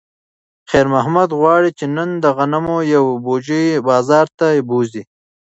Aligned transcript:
خیر 0.69 0.87
محمد 0.93 1.29
غواړي 1.39 1.71
چې 1.79 1.85
نن 1.95 2.09
د 2.23 2.25
غنمو 2.37 2.77
یوه 2.95 3.13
بوجۍ 3.25 3.65
بازار 3.87 4.27
ته 4.39 4.45
بوځي. 4.69 5.03